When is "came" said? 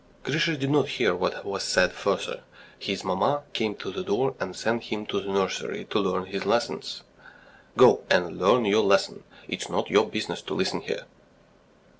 3.53-3.75